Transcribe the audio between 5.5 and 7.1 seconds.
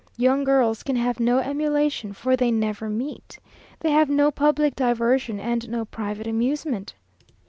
no private amusement.